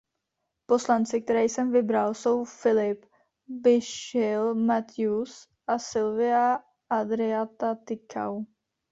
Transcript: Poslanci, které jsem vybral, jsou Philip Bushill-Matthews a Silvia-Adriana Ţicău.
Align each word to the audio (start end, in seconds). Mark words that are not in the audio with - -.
Poslanci, 0.65 1.21
které 1.21 1.43
jsem 1.43 1.71
vybral, 1.71 2.13
jsou 2.13 2.45
Philip 2.61 3.05
Bushill-Matthews 3.47 5.47
a 5.67 5.79
Silvia-Adriana 5.79 7.75
Ţicău. 7.85 8.45